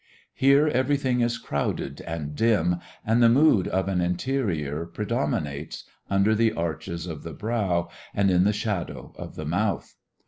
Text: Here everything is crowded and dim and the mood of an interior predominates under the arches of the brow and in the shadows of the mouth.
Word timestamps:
Here 0.33 0.65
everything 0.67 1.21
is 1.21 1.37
crowded 1.37 2.01
and 2.07 2.35
dim 2.35 2.77
and 3.05 3.21
the 3.21 3.29
mood 3.29 3.67
of 3.67 3.87
an 3.87 4.01
interior 4.01 4.83
predominates 4.87 5.83
under 6.09 6.33
the 6.33 6.53
arches 6.53 7.05
of 7.05 7.21
the 7.21 7.33
brow 7.33 7.87
and 8.11 8.31
in 8.31 8.43
the 8.43 8.51
shadows 8.51 9.13
of 9.19 9.35
the 9.35 9.45
mouth. 9.45 9.93